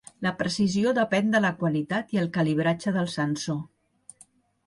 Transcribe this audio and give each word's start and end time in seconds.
La 0.25 0.29
precisió 0.37 0.93
depèn 0.99 1.27
de 1.35 1.41
la 1.43 1.51
qualitat 1.59 2.15
i 2.17 2.21
el 2.21 2.31
calibratge 2.37 2.93
del 2.95 3.11
sensor. 3.17 3.61